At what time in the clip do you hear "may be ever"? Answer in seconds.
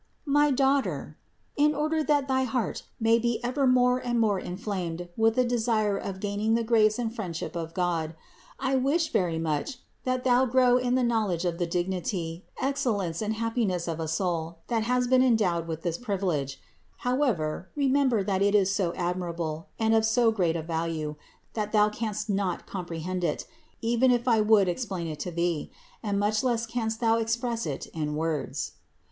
2.99-3.67